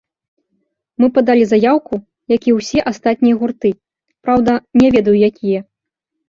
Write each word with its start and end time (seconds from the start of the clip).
Мы 1.01 1.09
падалі 1.17 1.43
заяўку, 1.51 1.93
які 2.35 2.49
і 2.53 2.55
ўсе 2.59 2.79
астатнія 2.93 3.35
гурты, 3.43 3.69
праўда, 4.29 4.57
не 4.83 4.87
ведаю, 4.97 5.15
якія. 5.31 5.61